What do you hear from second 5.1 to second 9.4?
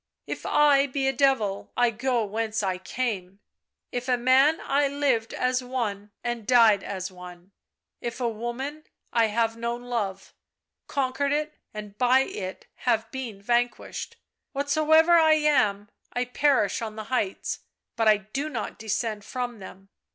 as one and die as one, if woman I